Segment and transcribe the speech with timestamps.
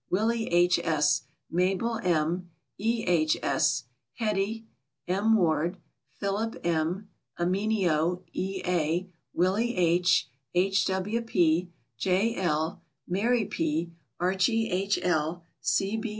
[0.09, 0.79] Willie H.
[0.79, 1.21] S.,
[1.51, 3.03] Mabel M., E.
[3.05, 3.37] H.
[3.43, 4.65] S., Hetty,
[5.07, 5.35] M.
[5.37, 5.77] Ward,
[6.19, 8.63] Philip M., Amenio E.
[8.65, 10.85] A., Willy H., H.
[10.87, 11.21] W.
[11.21, 11.69] P.,
[11.99, 12.33] J.
[12.35, 14.97] L., Mary P., Archie H.
[15.03, 15.43] L.